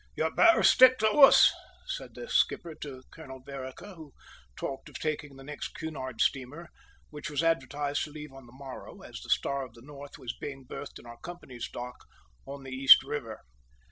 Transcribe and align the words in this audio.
"You'd 0.15 0.35
better 0.35 0.63
stick 0.63 0.97
to 0.97 1.07
us," 1.19 1.53
said 1.85 2.15
the 2.15 2.27
skipper 2.27 2.73
to 2.73 3.03
Colonel 3.11 3.39
Vereker, 3.45 3.93
who 3.93 4.13
talked 4.55 4.89
of 4.89 4.97
taking 4.97 5.35
the 5.35 5.43
next 5.43 5.75
Cunard 5.75 6.21
steamer, 6.21 6.69
which 7.11 7.29
was 7.29 7.43
advertised 7.43 8.03
to 8.05 8.11
leave 8.11 8.33
on 8.33 8.47
the 8.47 8.51
morrow, 8.51 9.01
as 9.01 9.21
the 9.21 9.29
Star 9.29 9.63
of 9.63 9.75
the 9.75 9.83
North 9.83 10.17
was 10.17 10.33
being 10.33 10.63
berthed 10.63 10.97
in 10.97 11.05
our 11.05 11.19
company's 11.19 11.69
dock 11.69 12.03
on 12.47 12.63
the 12.63 12.71
East 12.71 13.03
River. 13.03 13.41